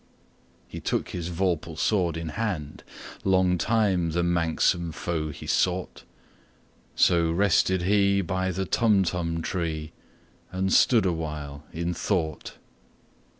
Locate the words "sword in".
1.77-2.29